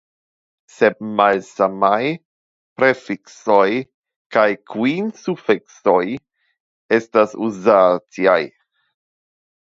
[0.75, 2.05] Sep malsamaj
[2.81, 3.65] prefiksoj
[4.35, 6.01] kaj kvin sufiksoj
[6.99, 8.39] estas uzataj.